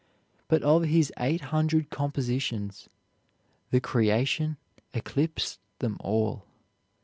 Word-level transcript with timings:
But 0.47 0.63
of 0.63 0.85
his 0.85 1.13
eight 1.19 1.41
hundred 1.41 1.91
compositions, 1.91 2.89
"The 3.69 3.79
Creation" 3.79 4.57
eclipsed 4.95 5.59
them 5.77 5.97
all. 5.99 6.43